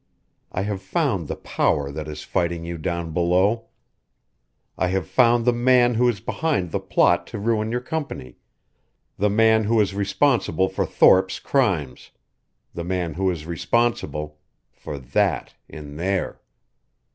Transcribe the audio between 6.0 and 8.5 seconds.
is behind the plot to ruin your company,